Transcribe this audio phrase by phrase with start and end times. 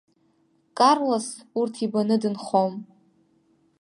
[0.77, 1.27] Карлос
[1.59, 2.73] урҭ ибаны дынхом.